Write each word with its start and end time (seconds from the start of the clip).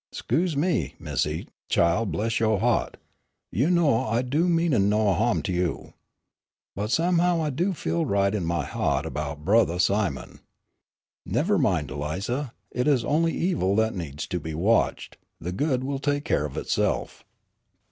"'Scuse 0.11 0.57
me, 0.57 0.95
Missy, 0.97 1.47
chile, 1.69 2.07
bless 2.07 2.39
yo' 2.39 2.57
hea't, 2.57 2.97
you 3.51 3.69
know 3.69 4.03
I 4.05 4.23
do' 4.23 4.49
mean 4.49 4.89
no 4.89 5.13
ha'm 5.13 5.43
to 5.43 5.53
you. 5.53 5.93
But 6.75 6.89
somehow 6.89 7.43
I 7.43 7.51
do' 7.51 7.75
feel 7.75 8.03
right 8.07 8.33
in 8.33 8.43
my 8.43 8.65
hea't 8.65 9.13
'bout 9.13 9.45
Brothah 9.45 9.79
Simon." 9.79 10.39
"Never 11.23 11.59
mind, 11.59 11.91
Eliza, 11.91 12.51
it 12.71 12.87
is 12.87 13.05
only 13.05 13.33
evil 13.33 13.75
that 13.75 13.93
needs 13.93 14.25
to 14.25 14.39
be 14.39 14.55
watched, 14.55 15.17
the 15.39 15.51
good 15.51 15.83
will 15.83 15.99
take 15.99 16.25
care 16.25 16.45
of 16.47 16.57
itself." 16.57 17.23